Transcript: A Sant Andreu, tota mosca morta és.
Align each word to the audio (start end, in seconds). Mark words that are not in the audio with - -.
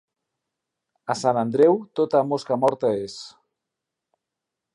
A 1.13 1.17
Sant 1.19 1.39
Andreu, 1.43 1.77
tota 2.01 2.23
mosca 2.33 2.61
morta 2.65 2.95
és. 3.05 3.21